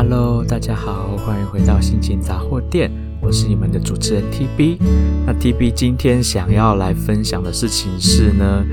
[0.00, 2.88] Hello，大家好，欢迎回到心情杂货店，
[3.20, 4.76] 我是你们的主持人 TB。
[5.26, 8.64] 那 TB 今天想要来分享的事情是呢，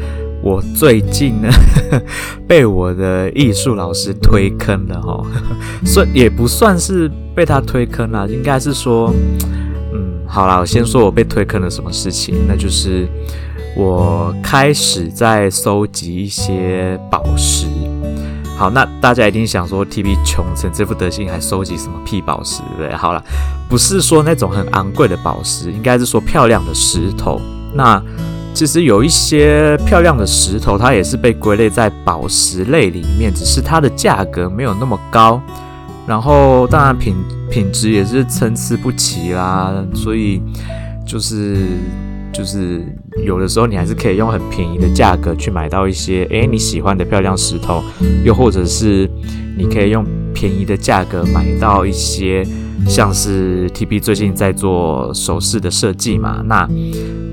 [0.44, 1.50] 我最近呢
[2.48, 5.26] 被我的艺术老师推坑了哈，
[5.84, 9.12] 算也不算是被他推坑啦，应该是说，
[9.94, 13.08] 嗯，好啦，我先说我被推坑了什么事情，那就是
[13.76, 17.66] 我开始在收集一些宝石。
[18.58, 22.62] 好，那大家一定想说，TB 穷成这副德行，还收集什么屁宝石？
[22.78, 22.96] 对？
[22.96, 23.24] 好了，
[23.70, 27.40] 不是说那种很昂贵的宝石，应该是说漂亮的石头。
[27.74, 28.02] 那
[28.54, 35.42] 其实有一些漂亮的石头，它也是被归类在宝石类里面，只是它的价格没有那么高。
[36.08, 37.16] 然后，当然品
[37.52, 40.42] 品质也是参差不齐啦，所以
[41.06, 41.68] 就是。
[42.34, 42.86] 就是
[43.24, 47.82] 有的时候你还是可以用很便宜的价格去买到一些诶你喜欢的漂亮石头，
[48.24, 49.10] 又或者是
[49.58, 52.46] 你可以用便宜的价格买到一些
[52.88, 56.44] 像是 TB 最近在做首饰的设计嘛。
[56.46, 56.70] 那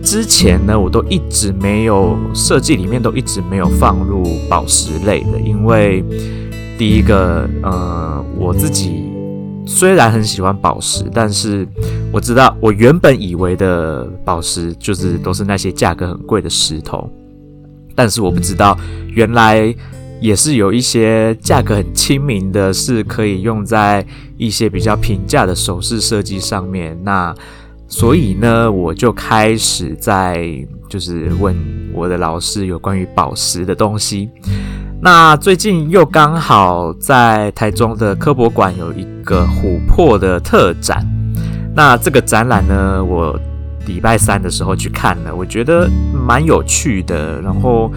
[0.02, 6.02] 之前呢，我都一直没有设计里面都一直没有放入宝石类的，因为
[6.78, 9.11] 第一个呃我自己。
[9.66, 11.66] 虽然很喜欢宝石，但是
[12.12, 17.08] 我知道我原本以为的宝石就是都是那些价格很贵的石头，
[17.94, 18.76] 但是我不知道
[19.08, 19.74] 原来
[20.20, 24.04] 也是有一些价格很亲民的，是可以用在
[24.36, 26.98] 一些比较平价的首饰设计上面。
[27.02, 27.34] 那
[27.92, 30.48] 所以呢，我就开始在
[30.88, 31.54] 就是问
[31.92, 34.30] 我的老师有关于宝石的东西。
[35.02, 41.06] 那最近又刚好在台中的科博馆有一个琥珀的特展，
[41.76, 43.38] 那这个展览呢，我
[43.86, 47.42] 礼拜三的时候去看了，我觉得蛮有趣的。
[47.42, 47.92] 然后，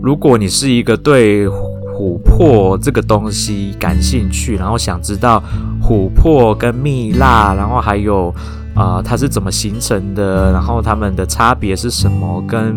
[0.00, 5.42] 如果你是一个对琥珀这个东西感兴趣，然后想知道
[5.82, 8.32] 琥珀跟蜜蜡，然后还有
[8.74, 12.74] 啊、它是怎么形成的，然后它们的差别是什么，跟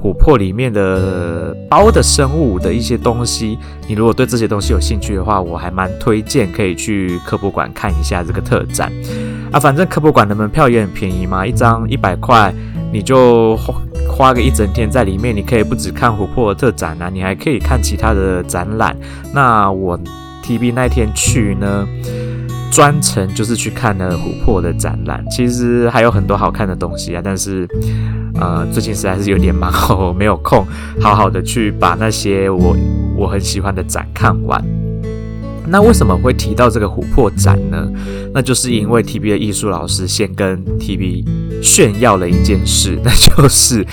[0.00, 8.92] 琥珀里面的包的生物的一些东西，你如果对这些东西有兴趣的话，我还蛮推荐可以去科博馆看一下这个特展
[9.50, 9.58] 啊。
[9.58, 12.54] 反正科博馆的门票也很便宜嘛，一张一百块，
[12.92, 13.74] 你就花
[14.06, 18.94] 花个一整天在里面，你可以不只看琥珀的特展啊，你还可以看其他的展览。
[19.32, 19.98] 那我
[20.44, 21.88] TB 那天去呢，
[22.74, 27.68] 专程就是去看了琥珀的展览，其实还有很多好看的东西啊，但是。
[28.36, 30.66] 呃，最近实在是有点忙，我没有空
[31.00, 32.76] 好好的去把那些我
[33.16, 34.60] 我很喜欢的展看完。
[35.68, 37.88] 那为什么会提到这个琥珀展呢？
[38.34, 41.24] 那就是因为 TB 的艺术老师先跟 TB
[41.62, 43.86] 炫耀了一件事， 那就是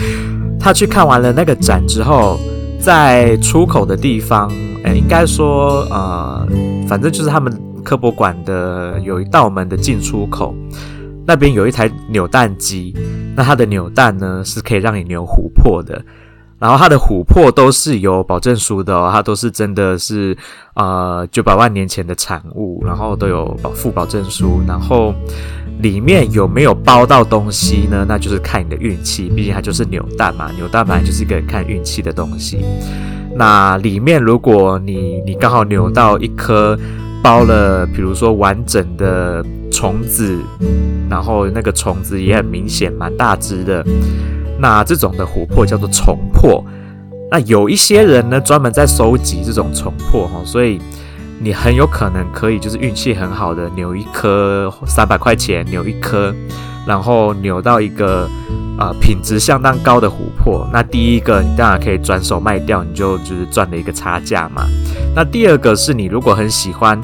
[0.60, 2.40] 他去看完了那个展之后，
[2.80, 4.52] 在出口的地方，
[4.84, 6.48] 哎，应该说呃，
[6.88, 10.56] 反正就是他们科博馆的有一道门的进出口。
[11.24, 12.94] 那边有一台扭蛋机，
[13.36, 16.04] 那它的扭蛋呢是可以让你扭琥珀的，
[16.58, 20.36] 然后它的琥珀都是有保证书的哦，它都是真的是
[20.74, 25.14] 呃九百万年前的产物，然后都有保附保证书，然后
[25.80, 28.04] 里面有没有包到东西呢？
[28.10, 32.66] 那就是看你的运气，毕竟它就是扭蛋嘛，扭蛋本来就是一个看运气的东西。
[33.36, 36.78] 那里面如果你你刚好扭到一颗。
[37.22, 40.38] 包了，比如说完整的虫子，
[41.10, 43.86] 然后那个虫子也很明显，蛮大只的。
[44.60, 46.64] 那这种的琥珀叫做虫珀。
[47.30, 50.80] 那有一些人呢，专门在收集这种虫珀哈，所以
[51.40, 56.34] 你很有可能可以就是运气很好的扭一颗三百块钱，扭一颗，
[56.86, 58.28] 然后扭到一个
[58.82, 60.68] 呃品质相当高的琥珀。
[60.74, 64.64] 那第一个你当然可以转手卖掉，你就就是赚了一个差价嘛。
[65.16, 67.00] 那第二个是你如果很喜欢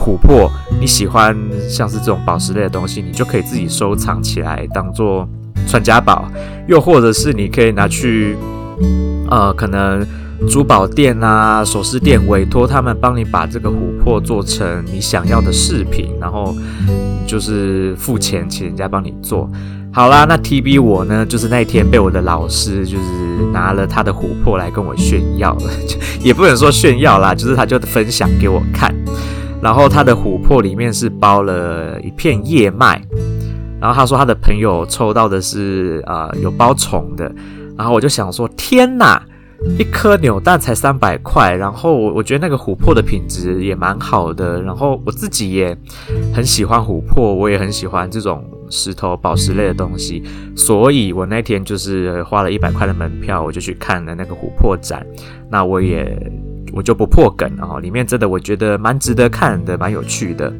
[0.00, 0.50] 琥珀，
[0.80, 1.36] 你喜欢
[1.68, 5.28] 像是这种宝石类的东西，你就可以自己收藏起来当做
[5.66, 6.30] 传家宝，
[6.66, 8.34] 又或者是你可以拿去
[9.28, 10.06] 呃，可能
[10.48, 16.56] 珠宝店啊、首饰店委托他们帮你把这个琥珀做成你想要的饰品，然后
[17.26, 19.50] 就是付钱请人家帮你做。
[19.98, 23.04] 好啦，那 TB 我呢，就是那一天被我的老师就是
[23.52, 25.72] 拿了他的琥珀来跟我炫耀了，
[26.22, 28.94] 也不能说炫耀啦，就是他就分享给我看。
[29.60, 33.02] 然后他的琥珀里面是包了一片叶脉，
[33.80, 37.34] 然后他说他的朋友抽到的是呃有包虫的，
[37.76, 39.20] 然后我就想说天哪！
[39.78, 45.76] 一颗扭蛋才三百块，然后我我觉得那个琥珀的品质也蛮好的，然后我自己也
[46.32, 50.22] 很喜欢琥珀，我也很喜欢这种石头宝石类的东西，
[50.56, 55.04] 所以我那天就是花了一百块的门票，我就去看了那个琥珀展，
[55.50, 56.16] 那我也
[56.72, 57.80] 我就不破梗了哈。
[57.80, 60.52] 里面真的我觉得蛮值得看的，蛮有趣的。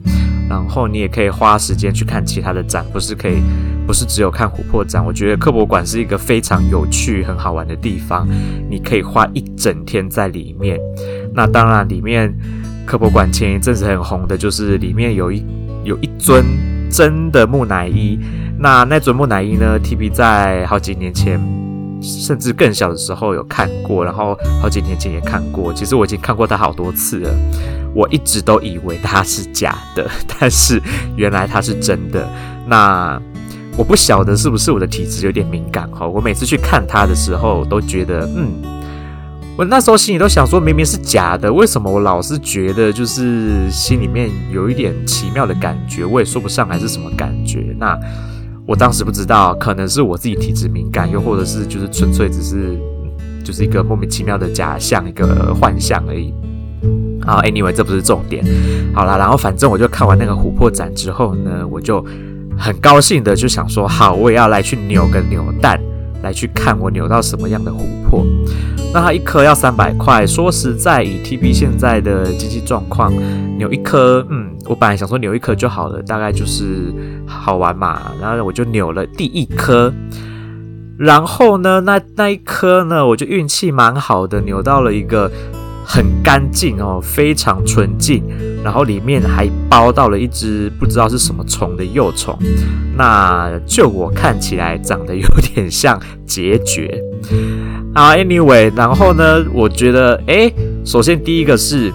[0.49, 3.43] 然后你也可以花时间去看其他的展，不是可以，
[3.87, 5.05] 不是只有看琥珀展。
[5.05, 8.27] 我觉得科博馆是一个非常有趣、很好玩的地方，
[8.71, 10.79] 你可以花一整天在里面。
[11.35, 12.35] 那当然，里面
[12.87, 15.45] 科博馆前一阵子很红的就是里面有一
[15.85, 16.45] 有一尊
[16.91, 18.19] 真的木乃伊。
[18.59, 21.39] 那那尊木乃伊呢？TB 在好几年前，
[22.01, 25.73] 甚至更小的时候有看过，然后好几年前也看过。
[25.73, 27.31] 其实我已经看过它好多次了。
[27.95, 30.09] 我一直都以为它是假的，
[30.39, 30.81] 但是
[31.17, 32.29] 原来它是真的。
[32.67, 33.21] 那
[33.77, 36.07] 我不晓得是不是我的体质有点敏感哈。
[36.07, 38.53] 我每次去看它的时候，都觉得嗯，
[39.57, 46.05] 我那时候心里都想说，明明是假的，为什么我老是觉得就是心里面有一点奇妙的感觉？
[46.05, 47.75] 我也说不上来是什么感觉。
[47.79, 47.99] 那
[48.69, 52.79] 我当时不知道，可能是我自己体质敏感，又或者是就是纯粹只是
[53.43, 56.35] 就是一个莫名其妙的假象，一个幻象而已。
[57.25, 58.45] 好，Anyway，这不是重点。
[58.93, 62.05] 好啦，然后反正我就看完那个琥珀展之后呢，我就
[62.59, 65.81] 很高兴的就想说，好，我也要来去扭个扭蛋，
[66.23, 68.23] 来去看我扭到什么样的琥珀。
[68.93, 73.11] 那它一颗要三百块，说实在，以 TB 现在的经济状况，
[73.57, 76.93] 扭一颗，嗯，我本来想说扭一颗就好了，大概就是
[77.27, 78.13] 好玩嘛。
[78.21, 79.93] 然后我就扭了第一颗，
[80.99, 85.31] 然后呢，那那一颗呢，我就运气蛮好的，扭到了一个。
[85.91, 88.23] 很干净哦，非常纯净，
[88.63, 92.39] 然后里面还包到了一只不知道是什么虫的幼虫，
[92.95, 96.91] 那就我看起来长得有点像孑孓。
[97.99, 100.55] 啊，anyway，然后呢，我觉得，诶，
[100.85, 101.93] 首先第一个是，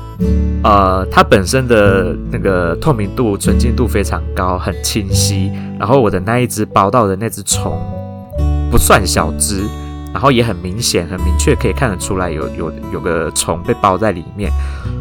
[0.62, 7.82] 呃，它本身的那个透明度、纯净度非常高，很清晰，然后我的那一只包到的那只虫
[8.70, 9.64] 不算小只。
[10.12, 14.52] 然后也很明显、很明确，可以看得出来有有有个虫被包在里面，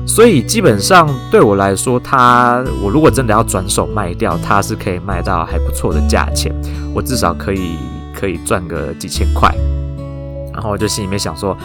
[0.07, 6.51] 所以基本上对我来说，它我如果真的要转手卖掉，它是可以卖到还不错的价钱，
[6.95, 7.77] 我至少可以
[8.19, 9.55] 可以赚个几千块。
[10.53, 11.57] 然后我就心里面想说，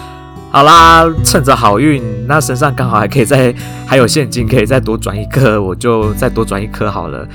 [0.51, 3.53] 好啦，趁着好运，那身上刚好还可以再
[3.85, 7.27] 还有现金，可以再多转一颗，我就再多转一颗好了。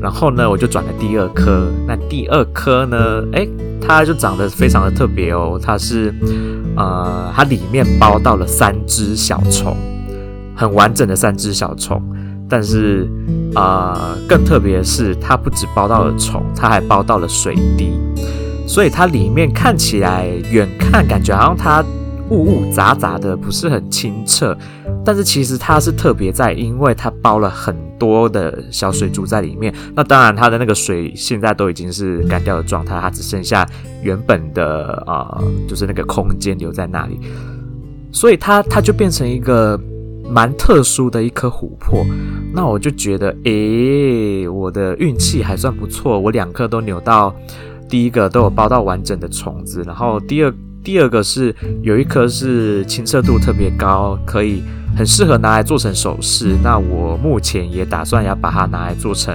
[0.00, 1.68] 然后呢，我就转了第二颗。
[1.86, 3.48] 那第二颗呢，诶
[3.80, 6.12] 它就长得非常的特别哦，它是，
[6.76, 9.76] 呃，它里面包到了三只小虫，
[10.56, 12.02] 很完整的三只小虫。
[12.50, 13.06] 但是，
[13.54, 17.92] 呃，更特别的是，它不止包到了虫，它还包到了水滴，
[18.68, 21.84] 所以它里面看起来远看感觉好像它。
[22.30, 24.54] 雾雾杂杂的，不是很清澈，
[25.02, 29.74] 但是其实它是特别在，因为它包了很多的小水珠在里面。
[29.94, 33.66] 那当然，它的那个水现在都已经是干掉的状态，它只剩下
[34.02, 37.18] 原本的啊、就是那个空间留在那里，
[38.12, 39.80] 所以它它就变成一个
[40.28, 42.04] 蛮特殊的一颗琥珀。
[42.52, 47.34] 那我就觉得，诶、我的运气还算不错，我两颗都扭到，
[47.88, 50.54] 第一个都有包到完整的虫子，然后第二。
[50.80, 54.62] 第二个是有一颗是清澈度特别高，可以
[54.96, 56.56] 很适合拿来做成首饰。
[56.62, 59.34] 那我目前也打算要把它拿来做成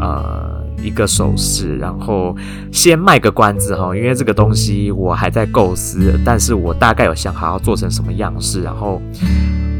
[0.00, 2.34] 呃一个首饰，然后
[2.72, 8.62] 先卖个关子哈，因为这个东西我还在构思，但是我大概有想好要做成什么样式。
[8.62, 9.00] 然后、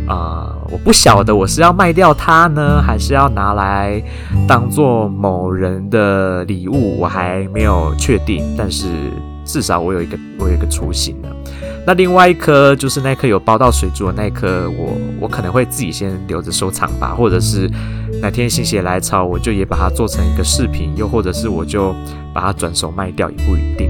[0.09, 4.03] 呃，我不晓得我是要卖掉它呢，还是要拿来
[4.49, 8.87] 当做某人的礼物，我还没有确定，但是。
[9.49, 11.29] 至少我有一个，我有一个雏形了。
[11.87, 14.89] 那另外一颗就是那颗有包到水珠的那颗，我
[15.21, 17.71] 我可能会自己先留着收藏吧，或者是
[18.21, 21.95] 哪天心血来潮，我就也把它做成一个饰品，又或者是我就
[22.35, 23.89] 把它转手卖掉，也不一定。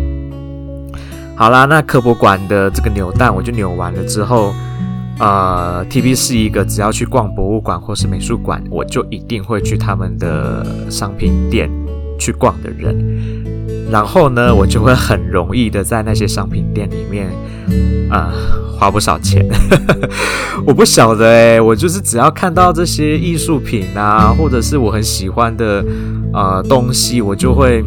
[1.35, 4.53] 好啦，那科博馆的这个扭蛋我就扭完了之后，
[5.19, 11.71] 呃，TB 是一个只要去逛博物馆或是美术馆，我就一定会去他们的商品店
[12.19, 12.95] 去逛的人。
[13.91, 17.29] 然后呢，我就会很容易的在那些商品店里面，
[18.11, 19.47] 啊、呃，花不少钱。
[20.67, 25.85] 我不晓得诶，我就是只要看到这些艺术品啊，或者是我很喜欢的
[26.33, 27.85] 呃东西，我就会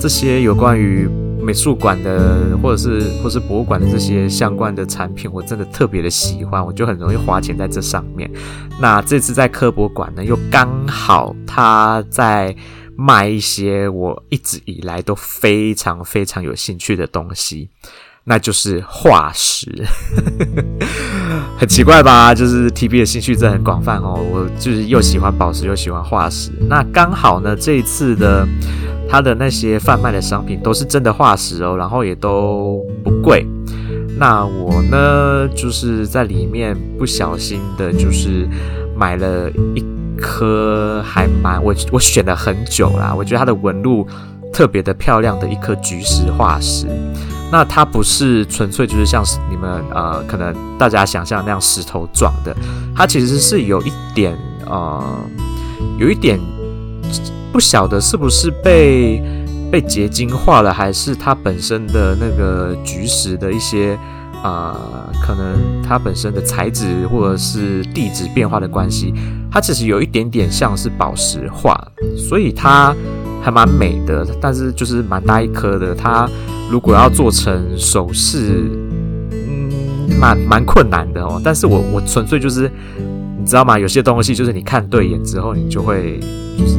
[0.00, 1.08] 这些有关于
[1.46, 8.28] 美术馆的，或者是或是博物馆的这些相关的产品，我真的特别的喜欢，我就很容易花钱在这上面。
[8.80, 12.56] 那这次在科博馆呢，又刚好他在。
[12.98, 17.68] 卖一些我一直以来都非常非常有兴趣的东西，
[18.24, 19.70] 那就是化石。
[21.58, 22.34] 很奇怪吧？
[22.34, 24.14] 就是 TB 的兴趣真的很广泛哦。
[24.32, 26.50] 我就是又喜欢宝石，又喜欢化石。
[26.70, 28.48] 那刚好呢，这一次的
[29.08, 33.46] 他的那些贩卖的商品都是真的化石哦，然后也都不贵。
[34.18, 38.48] 那我呢，就是在里面不小心的，就是
[38.96, 39.84] 买了一
[40.18, 44.06] 颗还蛮我我选了很久啦，我觉得它的纹路
[44.52, 46.86] 特别的漂亮的一颗菊石化石。
[47.52, 52.56] 那它不是纯粹就是像你们呃，可能大家想象那样石头状的，
[52.94, 55.04] 它其实是有一点呃，
[55.98, 56.40] 有一点
[57.52, 59.22] 不晓得是不是被
[59.70, 63.98] 被结晶化了，还是它本身的那个菊石的一些
[64.44, 64.76] 呃，
[65.22, 69.12] 可能它本身的材质或者是地质变化的关系，
[69.50, 71.76] 它其实有一点点像是宝石化，
[72.16, 72.94] 所以它
[73.42, 76.28] 还蛮美的，但是就是蛮大一颗的它。
[76.70, 78.68] 如果要做成首饰，
[79.30, 79.70] 嗯，
[80.18, 81.40] 蛮蛮困难的哦。
[81.44, 82.70] 但是我我纯粹就是，
[83.38, 83.78] 你知道吗？
[83.78, 86.18] 有些东西就是你看对眼之后，你就会
[86.58, 86.76] 就是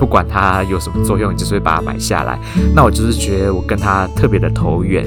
[0.00, 2.38] 不管它有什么作用，你就是会把它买下来。
[2.74, 5.06] 那我就是觉得我跟它特别的投缘，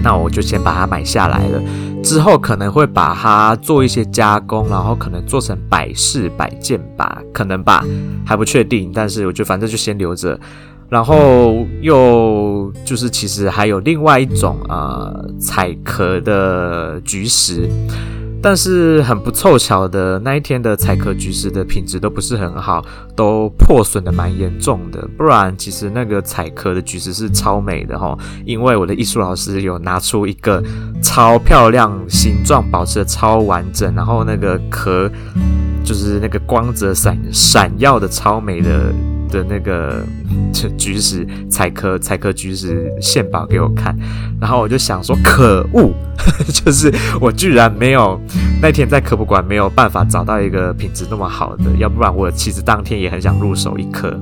[0.00, 1.60] 那我就先把它买下来了。
[2.02, 7.84] 之后可能会把它做一些加工，然后可能做成摆饰摆件吧，可能吧，
[8.24, 8.92] 还不确定。
[8.94, 10.38] 但是我觉得反正就先留着。
[10.88, 17.68] 然后又就是，其实还有另外一种呃彩壳的菊石，
[18.42, 25.06] 但是很不凑巧的那一天的彩壳菊石的品质都不是很好，都破损的蛮严重的。
[25.16, 30.62] 不然其实那个彩壳的菊石是超美的齁，因为我的艺术老师有拿出一个
[31.02, 35.10] 超漂亮，形状保持的超完整，然后那个壳
[35.84, 38.92] 就是那个光泽闪闪耀的超美的。
[39.30, 40.04] 的那个
[40.76, 43.96] 菊石彩壳彩壳菊石献宝给我看，
[44.40, 45.90] 然后我就想说可恶，
[46.52, 48.20] 就是我居然没有
[48.60, 54.18] 那天在科博馆没有办法找到一个品质那么好的，要不然我其实当天也很想入手一颗。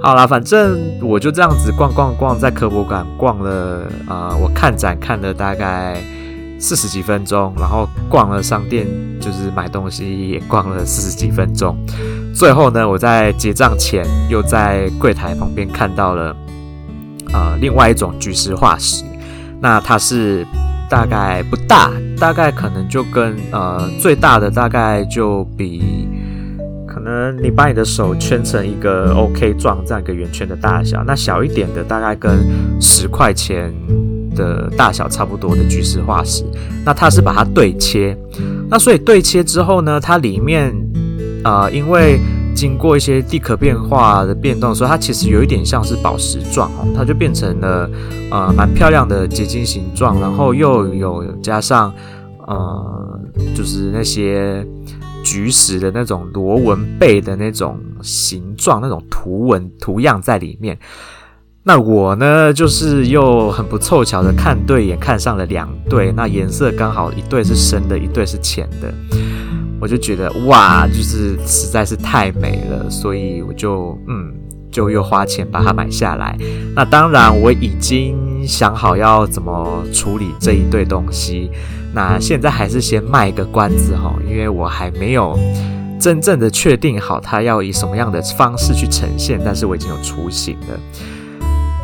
[0.00, 6.00] 好啦，反正我就这样子逛逛逛，在科博馆逛了啊、我看展看了大概
[6.58, 8.86] 四十几分钟，然后逛了商店，
[9.20, 11.76] 就是买东西也逛了四十几分钟。
[12.34, 16.36] 最后呢，我在结账前又在柜台旁边看到了，
[17.32, 19.04] 呃，另外一种菊石化石。
[19.60, 20.46] 那它是
[20.88, 26.08] 大概不大，大概可能就跟呃最大的大概就比，
[26.86, 31.02] 可能你把你的手圈成一个 OK 状这样一个圆圈的大小。
[31.04, 32.38] 那小一点的大概跟
[32.80, 33.74] 十块钱
[34.38, 36.42] 的大小差不多的菊石化石。
[36.86, 38.16] 那它是把它对切，
[38.70, 40.72] 那所以对切之后呢，它里面。
[41.44, 42.18] 啊、因为
[42.54, 47.88] 经过一些地壳变化的变动，所以它其实有一点像是宝石状哦，它就变成了
[48.30, 51.94] 呃蛮漂亮的结晶形状，然后又有加上
[52.46, 53.20] 呃
[53.56, 54.66] 就是那些
[55.24, 60.76] 菊石的那种螺纹背的那种形状、那种图文图样在里面。
[61.68, 68.90] 那我呢，就是又很不凑巧的看对眼，看上了两对，那颜色刚好一对是深的，一对是浅的。
[69.78, 74.32] 我就觉得哇，就是实在是太美了，所以我就嗯，
[74.70, 76.38] 就又花钱把它买下来。
[76.74, 81.50] 那当然，我已经想好要怎么处理这一对东西。
[81.92, 85.38] 那现在还是先卖个关子哈，因为我还没有
[86.00, 89.38] 真正的确定好它要以什么样的方式去呈现。
[89.44, 90.80] 但是我已经有雏形了。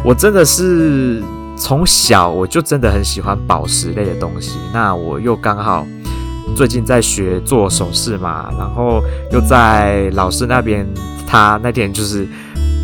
[0.04, 1.22] 我真的是
[1.56, 4.58] 从小我就真的很喜欢宝石类的东西。
[4.72, 5.86] 那我又刚好。
[6.54, 10.86] 最近在学做首饰嘛，然后又在老师那边，
[11.26, 12.28] 他那天就是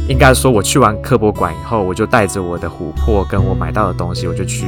[0.09, 4.67] 应该说，我去完科博馆以后，我就带着我的琥珀跟我买到的东西，我就去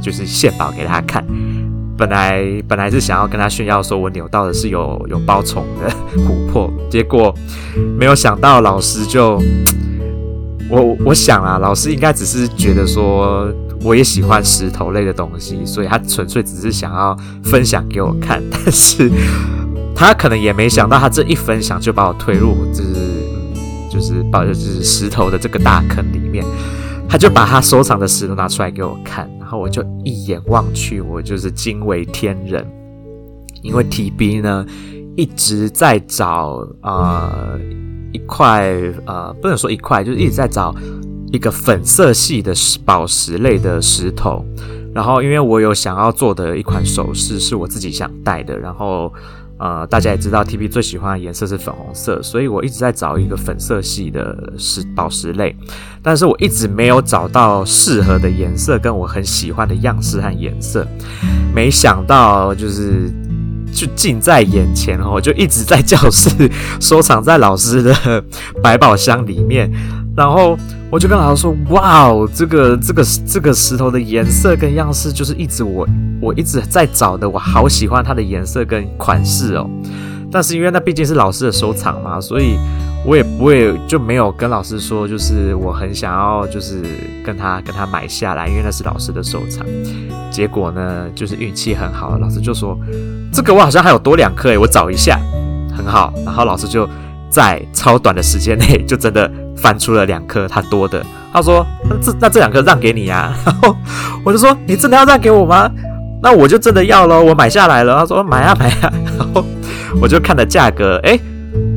[0.00, 1.24] 就是献宝给他看。
[1.98, 7.34] 本来本来是想要跟他炫耀，说我扭到的是有有包虫的琥珀，结果
[7.98, 9.42] 没有想到老师就
[10.70, 13.52] 我我想啊，老师应该只是觉得说。
[13.84, 19.08] 我也喜欢石头类的东西，所以他纯粹只是想要分享给我看，但是
[19.94, 22.92] 他可能也没想到，他这一分享就把我推入就是
[23.88, 26.44] 就是把就是石头的这个大坑里面，
[27.08, 32.66] 他就把他收藏的石头拿出来给我看，然后我就一眼望去，我就是惊为天人，
[33.62, 34.66] 因为 TB 呢
[35.16, 37.56] 一直在找呃
[38.12, 38.70] 一块
[39.06, 40.74] 呃不能说一块，就是一直在找。
[41.30, 42.54] 一个粉色系的
[42.86, 44.42] 宝石类的石头，
[44.94, 49.12] 然后因为我有想要做的一款首饰是我自己想戴的，然后
[49.58, 55.54] 呃大家也知道 TB 最喜欢的颜色是粉红色，所以我一直在找一个粉色系的石宝石类，
[56.02, 60.88] 但是我一直没有找到适合的颜色跟我很喜欢的样式和颜色，
[61.54, 63.12] 没想到就是
[63.78, 66.28] 就近在眼前哦，就一直在教室
[66.80, 68.24] 收藏在老师的
[68.60, 69.70] 百宝箱里面。
[70.16, 70.58] 然后
[70.90, 75.86] 我就跟老师说：“哇哦，这个这个这个石头的颜色跟样式，就是一直我
[76.20, 79.70] 我一直在找的，我好喜欢它的颜色跟款式哦。
[80.28, 82.58] 但是因为那毕竟是老师的收藏嘛，所以
[83.08, 86.82] 我也不会就没有跟老师说，就是我很想要就是
[87.24, 89.64] 跟他跟他买下来，因为那是老师的收藏。
[90.30, 92.78] 结果呢，就是运气很好，老师就说
[93.32, 95.18] 这个我好像还有多两颗诶，我找一下，
[95.74, 96.12] 很好。
[96.24, 96.88] 然后老师就。
[97.30, 101.04] 在超短的时间内，就真的翻出了两颗他多的。
[101.30, 103.76] 他说：“那这那这两颗让给你呀。”然后
[104.24, 105.70] 我就说：“你真的要让给我吗？”
[106.22, 107.98] 那我就真的要了，我买下来了。
[107.98, 109.44] 他说：“买啊买啊。”然后
[110.00, 111.20] 我就看了价格，诶，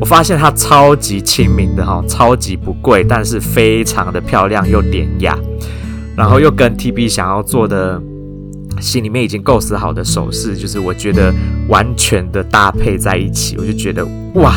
[0.00, 5.38] 我发现它超级亲民的哈，超级不贵，但是非常的漂亮又典雅，
[6.16, 8.00] 然后又跟 TB 想要做的
[8.80, 11.32] 心里面已经构思好的首饰，就是我觉得
[11.68, 14.54] 完全的搭配在一起，我就觉得哇。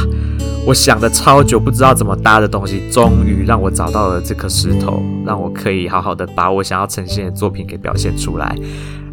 [0.67, 8.55] 我想了超久，不知道怎么搭的东西，终于让我找到了这颗石头，让我可以好好的把我想要呈现的作品给表现出来。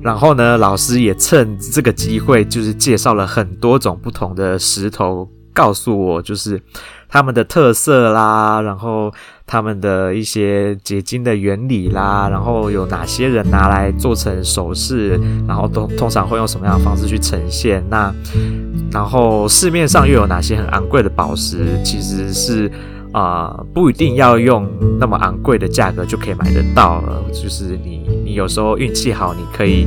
[0.00, 6.60] 然后呢，老师也趁这个机会，就是介绍了很多种不同的石头，告诉我就是
[7.08, 9.12] 他们的特色啦，然后。
[9.44, 17.84] 他们的一些结晶的原理啦，然后有哪些人拿来做成首饰，然后通通常会用什么样的方式去呈现？
[17.90, 18.10] 那
[18.90, 22.70] 然后市面上又有哪些很昂贵的宝石，其实是
[23.12, 27.22] 啊、不一定要用那么昂贵的价格就可以买得到了。
[27.32, 29.86] 就是你你有时候运气好，你可以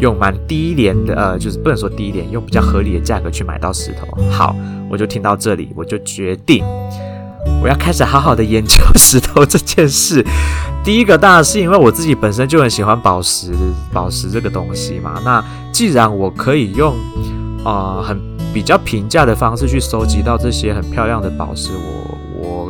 [0.00, 4.06] 用蛮低廉的，呃，就是不能说低廉，用比较合理的价格去买到石头。
[4.30, 4.54] 好，
[4.90, 6.64] 我就听到这里，我就决定。
[7.62, 10.24] 我要开始好好的研究石头这件事。
[10.82, 13.52] 第一个当然是因为我自己本身就很喜欢宝石，
[13.92, 15.20] 宝石这个东西嘛。
[15.24, 16.94] 那既然我可以用
[17.64, 18.20] 啊、很
[18.52, 22.03] 比较平价的方式去收集到这些很漂亮的宝石，我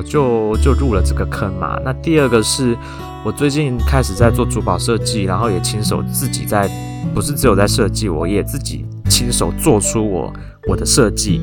[0.05, 1.79] 就就入了这个坑嘛。
[1.85, 2.77] 那第二个是
[3.25, 6.71] 我最近开始在做珠宝设计，然后也亲手自己在，
[7.15, 10.33] 不是只有在设计，我也自己亲手做出我
[10.69, 11.41] 我的设计。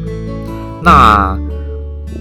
[0.84, 1.38] 那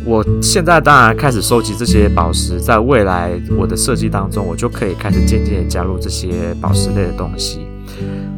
[0.05, 7.67] 我现在当然开始收集这些宝石，在未来我的设计当中，我就可以开始渐渐加入这些宝石类的东西。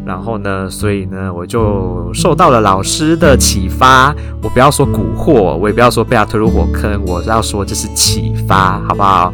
[0.05, 4.15] 然后呢，所以呢，我就受到了老师的启发。
[4.43, 9.33] 我不要说蛊惑，我也不要说被他推入火坑，我要说这是启发，好不好？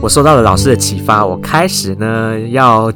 [0.00, 2.92] 我受到了老师的启发，我开始呢 要。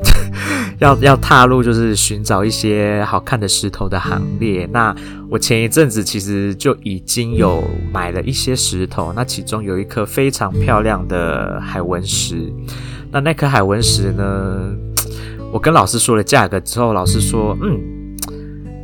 [0.78, 4.68] 要要踏入就是寻找一些好看的石头的行列。
[4.70, 4.94] 那
[5.30, 12.52] 我前一阵子其实就已经有买了一些石头，那其中有一颗非常漂亮的海纹石。
[13.10, 14.70] 那那颗海纹石呢，
[15.52, 17.80] 我跟老师说了价格之后，老师说：“嗯，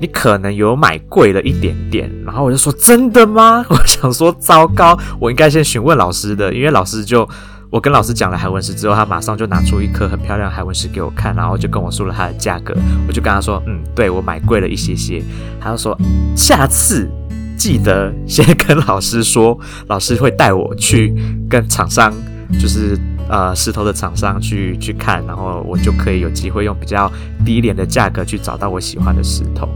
[0.00, 7.28] 你可能有买贵了一点点。”然后我就说：“真的吗？” 我想说：“糟糕，我应该先询问老师的，因为老师就。”
[7.72, 12.74] 我跟老师讲了海纹石之后，他马上就拿出一颗很漂亮海纹石给我看，然后就跟我说了它的价格。
[13.08, 15.22] 我就跟他说：“嗯，对，我买贵了一些些。”
[15.58, 15.98] 他就说
[16.36, 17.08] ：“下次
[17.56, 21.14] 记得先跟老师说，老师会带我去
[21.48, 22.12] 跟厂商，
[22.60, 22.94] 就是
[23.28, 27.10] 呃石头的厂商去去看，然后我就可以有机会用比较
[27.44, 29.68] 低廉的价格去找到我喜欢的石头。”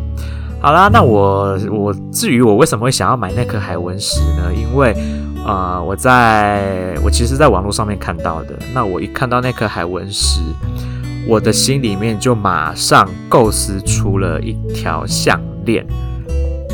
[0.58, 4.52] 好啦，那我我至于我为什么会想要买那颗海纹石呢？
[4.52, 4.90] 因为
[5.44, 8.58] 啊、呃，我在我其实在网络上面看到的。
[8.74, 10.40] 那我一看到那颗海纹石，
[11.28, 15.86] 我的心里面就马上构思出了一条项链，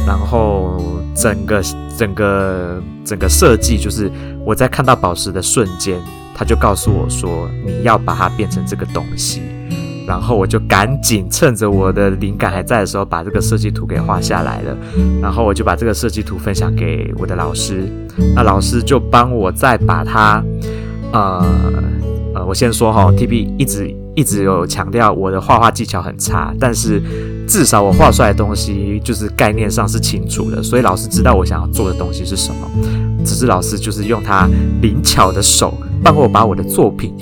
[0.06, 0.80] 然后
[1.14, 1.60] 整个
[1.98, 4.10] 整个整个设计就是
[4.46, 6.00] 我在看到宝石的瞬间，
[6.34, 9.42] 他就告诉我说，你要把它变成这个东西。
[10.04, 14.76] 然后我就赶紧趁着我的灵感还在的时候，把这个设计图给画下来了。
[15.22, 17.88] 然后我就把这个设计图分享给我的老师，
[18.34, 20.42] 那老师就帮我再把它，
[21.12, 21.46] 呃
[22.34, 27.00] 呃，我先说哈，TB 一直一直有强调我的画画技巧很差，但是
[27.46, 32.68] 至少我画出来的东西就是概念上是清楚的，所以老师知道我想要做的东西是什么。
[33.24, 34.48] 只是老师就是用他
[34.80, 37.14] 灵巧的手帮我把我的作品。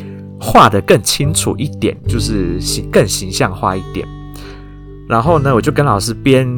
[0.43, 4.09] 画得更清楚一点，就是形更形象化一点。
[5.07, 6.49] 然后呢，我就跟老师边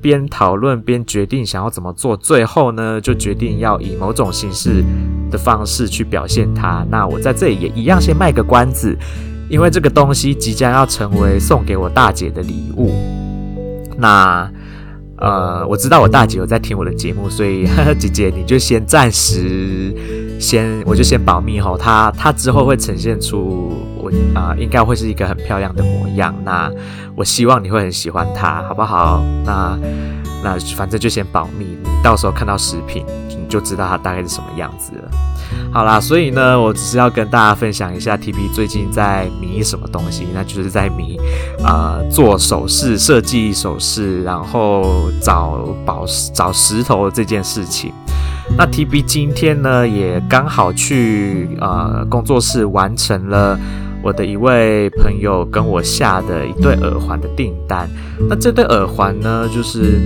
[0.00, 2.16] 边讨论边决定想要怎么做。
[2.16, 4.82] 最后呢，就决定要以某种形式
[5.30, 6.82] 的方式去表现它。
[6.90, 8.96] 那我在这里也一样先卖个关子，
[9.50, 12.90] 因为这个东西即将要成为送给我大姐的礼物。
[13.98, 14.50] 那
[15.18, 19.94] 呃，我知道我大姐有在听我的节目，所以呵呵， 姐姐你就先暂时。
[20.38, 26.34] 先，我就先保密吼，他他之后会呈现出我啊、应该会是一个很漂亮的模样。
[26.44, 26.70] 那
[27.14, 29.22] 我希望你会很喜欢它，好不好？
[29.44, 29.76] 那
[30.44, 33.04] 那反正就先保密，你到时候看到视频，
[33.48, 35.10] 就知道它大概是什么样子了。
[35.72, 41.18] 好啦，所以呢，我只是要跟大家分享一下 TB 最近在迷什么东西，那就是在迷
[41.64, 47.92] 啊、做首饰、设计首饰，然后找宝石、找石头这件事情。
[48.56, 53.58] 那 TB 今天呢，也刚好去呃工作室完成了
[54.02, 57.88] 我的一位朋友跟我下的一对耳环的订单。
[58.28, 59.98] 那这对耳环呢，就是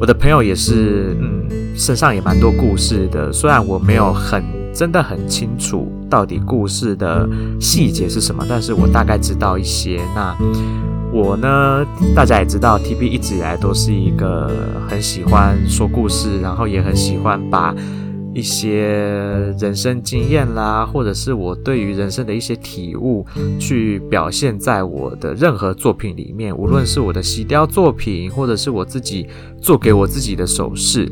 [0.00, 1.44] 我的朋友也是嗯
[1.76, 4.42] 身上也蛮多故事的，虽然我没有很
[4.74, 7.28] 真的很清楚到底故事的
[7.60, 10.00] 细节是什么，但是我大概知道一些。
[10.14, 10.36] 那
[11.12, 14.48] 我呢，大家也知道，TB 一直以来都是一个
[14.88, 17.74] 很喜欢说故事，然后也很喜欢把
[18.32, 18.86] 一些
[19.58, 23.26] 人生经验啦，或者是我对于人生的一些体悟，
[23.58, 29.26] 去表现在我的任何作品里面，无论是我的西雕作品，或者是我自己
[29.60, 31.10] 做给我自己的首饰。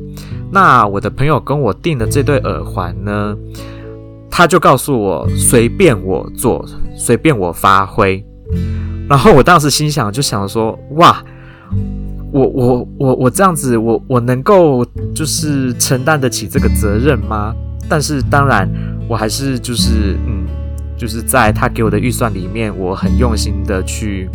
[0.53, 3.37] 那我的朋友跟我订的这对耳环呢，
[4.31, 6.65] 他就告诉我，随便我做，
[6.97, 8.25] 随便我发挥。
[9.09, 11.25] 然后我当时心想，就想说，哇，
[12.31, 17.55] 我我我我这样子，我我能够就是承担得起这个责任吗？
[17.89, 18.69] 但是当然，
[19.09, 20.47] 我还是就是嗯，
[20.95, 24.29] 就是在他给我的预算里面，我很用心的去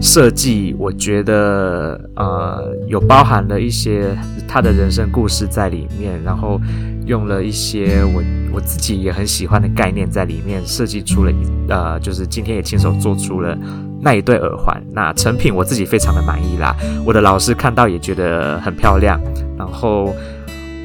[0.00, 4.16] 设计，我觉得呃有包含了一些
[4.48, 6.58] 他的人生故事在里面，然后
[7.04, 8.22] 用了一些我
[8.54, 11.32] 我自己也很喜欢的概念在里面，设计出了
[11.68, 13.54] 呃，就是今天也亲手做出了。
[14.00, 16.76] 那一对耳环，那成品我自己非常的满意啦。
[17.04, 19.20] 我的老师看到也觉得很漂亮，
[19.58, 20.14] 然后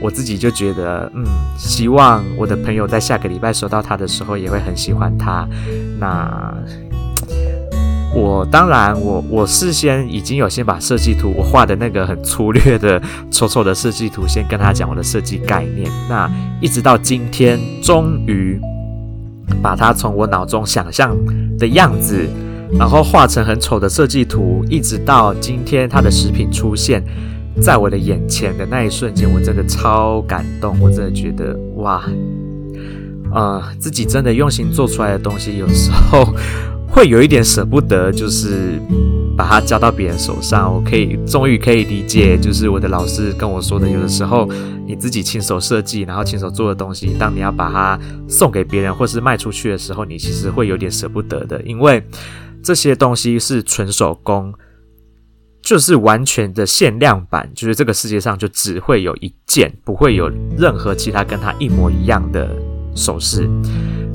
[0.02, 1.24] 我自己就觉得，嗯，
[1.58, 5.48] 希望我的朋友在下个礼拜收到它的时候也会很喜欢它。
[6.00, 6.54] 那
[8.16, 15.90] 我当然我，我事先已经有先把设计图，我画的那个很粗略的、丑丑的设计图，先跟他讲我的设计概念。
[16.10, 18.60] 那一直到今天，终于
[19.62, 21.16] 把它从我脑中想象
[21.58, 22.28] 的样子。
[22.78, 27.04] 然后画成很丑的设计图，一直到今天它的食品出现
[27.62, 30.80] 在我的眼前的那一瞬间，我真的超感动。
[30.80, 32.04] 我真的觉得哇，
[33.34, 36.26] 呃，自己真的用心做出来的东西，有时候
[36.88, 38.82] 会有一点舍不得，就是
[39.38, 40.74] 把它交到别人手上。
[40.74, 44.50] 我可以终于可以理解，就是我的老师跟我说的，有的时候
[44.88, 52.02] 你自己亲手设计，然后亲手做的东西，当你要把它送给别人或是卖出去的时候，你其实会有点舍不得的，因为。
[52.64, 54.54] 这些东西是纯手工，
[55.62, 62.50] 就是完全的限量版，就是这个世界上就只会有一件，不会有任何其他跟它一模一样的
[62.96, 63.50] 首饰。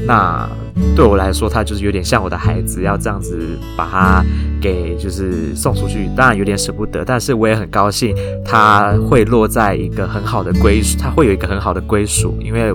[0.06, 0.48] 那
[0.94, 4.24] 对我来说，它就是有点像我的孩子，要这样子把它
[4.60, 12.72] 给就是送出去，当然有点舍不得，但是我也很高兴，它会落在一个很好的归属，它会有一个很好的归属，因为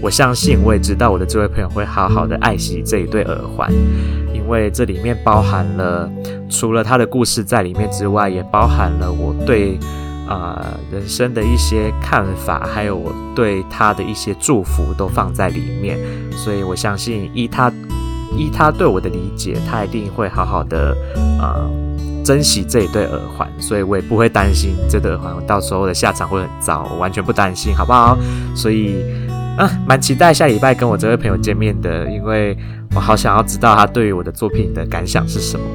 [0.00, 3.70] 我相信，我也知道我的这位朋友会好好的爱惜这一对耳环。
[4.44, 6.08] 因为这里面包含了
[6.50, 9.78] 除了他的故事在里面之外，也包含了我对、
[10.28, 15.98] 呃、人生的一些看法，还有我对他的一些祝福都放在里面。
[16.32, 17.72] 所以我相信依他
[18.36, 20.94] 依他对我的理解，他一定会好好的、
[21.40, 21.70] 呃、
[22.22, 23.48] 珍惜这一对耳环。
[23.58, 28.18] 所以我也不会担心这对耳环到时候的下场会很糟，我完全不担心，好不好？
[28.54, 29.02] 所以
[29.56, 32.54] 啊，蛮期待下礼拜跟我这位朋友见面的，因为。
[32.94, 35.66] 我好想要知道他对于我的作品的感想是什么。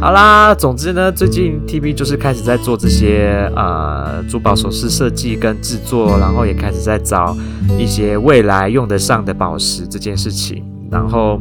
[0.00, 7.36] 好啦，总之呢，最近 TB 就是开始在做这些呃珠宝首饰设计跟制作，然后也开始在找
[7.78, 10.64] 一些未来用得上的宝石这件事情。
[10.90, 11.38] 然后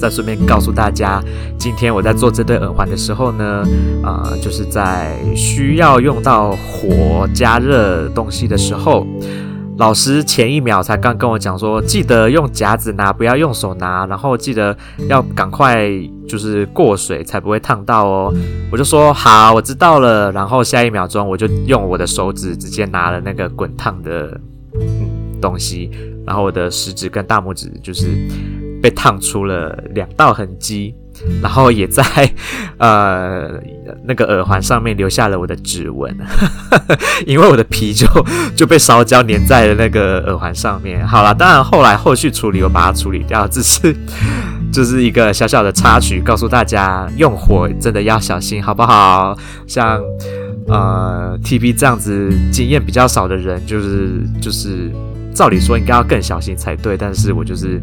[0.00, 1.22] 再顺便告诉大家，
[1.58, 3.62] 今天我在做这对耳环的时候呢，
[4.02, 9.06] 啊、呃，就是在需要用到火加热东西的时候。
[9.76, 14.76] 老师前一秒才刚跟我讲说，记得用夹子拿，不要用手拿，然后记得
[15.08, 15.88] 要赶快
[16.28, 18.32] 就是过水才不会烫到哦。
[18.70, 20.30] 我就说好，我知道了。
[20.30, 24.40] 然后下一秒钟我就用我的手指直接拿了那个滚烫的
[24.74, 25.90] 嗯东西，
[26.24, 28.06] 然后我的食指跟大拇指就是
[28.80, 30.94] 被烫出了两道痕迹。
[31.42, 32.02] 然后也在
[32.78, 33.50] 呃
[34.04, 36.14] 那个耳环上面留下了我的指纹，
[37.26, 38.06] 因为我的皮就
[38.56, 41.06] 就被烧焦粘在了那个耳环上面。
[41.06, 43.94] 好了，当然后来后续处理我把它处理掉，只是
[44.72, 49.36] 就是一个小小的插曲，告诉大家用火真的要小心，好不好？
[49.66, 50.00] 像
[50.68, 54.90] 呃 TB 这样子经验比较少的人，就是就是
[55.34, 57.80] 照理说应该要更小心才对，但是我就是。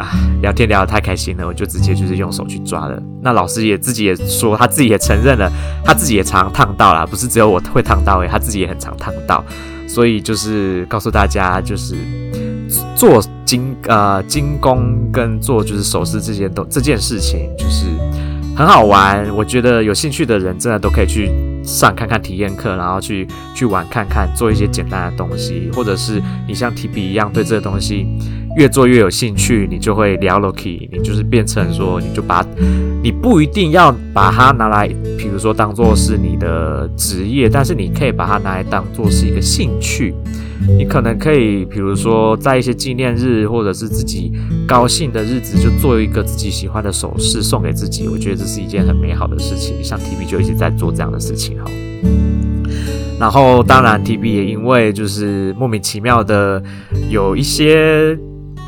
[0.00, 0.08] 啊，
[0.40, 3.00] 聊天聊得太开心了，我就直接就是用手去抓了。
[3.22, 5.52] 那老师也自己也说，他自己也承认了，
[5.84, 9.44] 他自己也常烫到啦，不是只有我会烫到诶，他自己也很常烫到。
[9.86, 11.96] 所以就是告诉大家，就是
[12.96, 17.86] 做精呃精工跟做就是首饰这件都这件事情就是
[18.56, 19.28] 很好玩。
[19.36, 21.28] 我觉得有兴趣的人真的都可以去
[21.62, 28.06] 上看看体验课，然后去去玩看看，做一些简单的东西，或者是你像提笔一样对这个东西。
[28.56, 32.44] 越做越有兴趣，你就会聊 Loki，你就是变成说，你就把，
[33.02, 40.14] 你不一定要把它拿来，比如说当做是你的职业，但是你可以把它拿来当做是一个兴趣。
[40.76, 44.30] 你可能可以，比如说在一些纪念日或者是自己
[44.68, 48.08] 高兴的日子，就做一个自己喜欢的首饰送给自己。
[48.08, 49.82] 我觉得这是一件很美好的事情。
[49.82, 51.70] 像 TB 就一直在做这样的事情哈。
[53.18, 56.62] 然后当然 TB 也因为就是莫名其妙的
[57.08, 58.18] 有一些。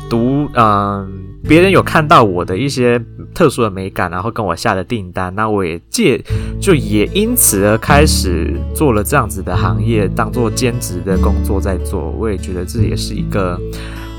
[0.09, 1.11] 读，嗯，
[1.47, 3.01] 别人有看到我的一些
[3.33, 6.23] 特殊的美感，然后跟我下的订单，那我也借，
[6.61, 12.11] 就也因此而开始做了这样子的行业，当做兼职的工作在做。
[12.11, 13.59] 我也觉得这也是一个，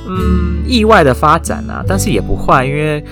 [0.08, 3.04] 嗯，意外的发展啊，但是也不坏，因为。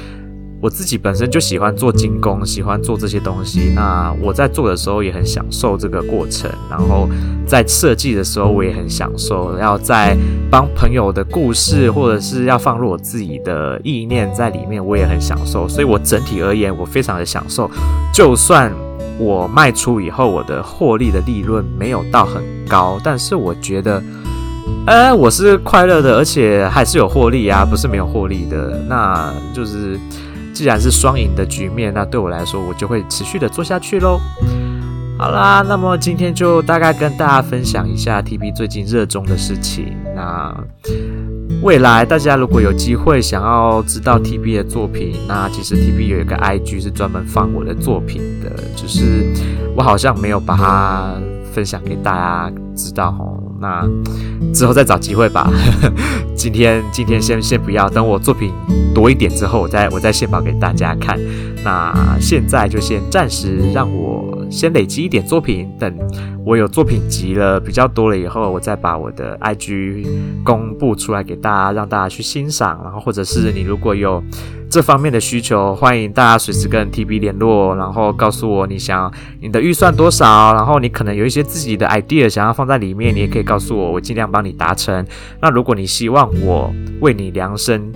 [0.62, 3.72] 我自己本身就喜欢做精工，喜欢做这些东西。
[3.74, 7.08] 那我在做的时候也很享受这个过程，然后
[7.44, 9.58] 在设计的时候我也很享受。
[9.58, 10.16] 要在
[10.48, 15.66] 帮朋友的故事，或者是要放入我自己的意念在里面，我也很享受。
[15.68, 17.68] 所以我整体而言，我非常的享受。
[18.14, 18.72] 就算
[19.18, 24.00] 我卖出以后，我的获利的利润没有到很高，但是我觉得，
[24.86, 28.80] 呃，我是快乐的，而且还是有获利啊，不是没有获利的。
[28.88, 29.98] 那就是。
[30.62, 34.20] 既然是双赢的局面，那对我来说，我就会持续的做下去喽。
[35.18, 39.92] 好啦，那么今天就大概跟大家分享一下 TB 最近热衷的事情。
[40.14, 40.54] 那
[41.62, 49.26] 未来大家如果有机会想要知道 TB 的作品，那其实 TB 有一个 IG 是专门放我的作品的，就是
[49.76, 51.14] 我好像没有把它
[51.52, 53.41] 分享给大家知道哦。
[53.62, 53.88] 那
[54.52, 55.50] 之后再找机会吧。
[56.36, 58.52] 今天今天先先不要，等我作品
[58.92, 61.18] 多一点之后，我再我再献宝给大家看。
[61.64, 65.96] 那现在就先暂时让我先累积一点作品，等
[66.44, 70.04] 我有作品集了比较多了以后，我再把我的 IG
[70.42, 72.80] 公布出来给大家，让大家去欣赏。
[72.82, 74.20] 然后或者是你如果有
[74.72, 85.06] 这方面的需求，欢迎大家随时跟 TB 联络，然后告诉我你想你的预算多少，然后你可能有一些自己的 idea 想要放在里面，你也可以告诉我，我尽量帮你达成。
[85.42, 87.92] 那如果你希望我为你量身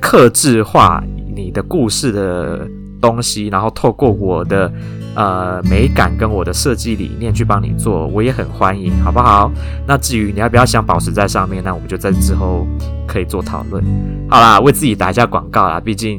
[0.00, 1.04] 刻制化
[1.36, 2.66] 你的故事的
[2.98, 4.72] 东西，然后透过我的
[5.14, 9.50] 呃美感跟我的设计理念去帮你做，我也很欢迎，好不好？
[9.86, 12.66] 那至于你要不要想保持在上面，那我们就在之后
[13.06, 13.84] 可以做讨论。
[14.28, 16.18] 好啦，为自己打一下广告啦，毕竟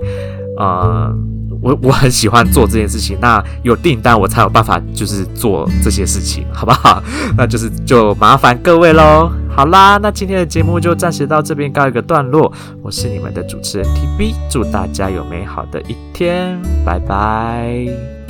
[0.58, 1.14] 呃
[1.62, 7.02] 我我很喜欢做这件事情，那有订单我才有办法就是做这些事情，好不好？
[7.38, 9.32] 那就是就麻烦各位喽。
[9.54, 12.52] 好啦，那今天的节目就暂时到这边告一个段落。
[12.82, 18.21] 我是你们的主持人 TB，祝大家有美好的一天，拜拜。